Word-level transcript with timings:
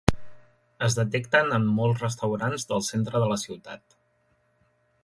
es 0.87 0.95
detecten 0.99 1.53
en 1.59 1.67
molts 1.81 2.01
restaurants 2.07 2.67
del 2.73 2.83
centre 2.91 3.23
de 3.27 3.29
la 3.35 3.39
ciutat 3.47 3.99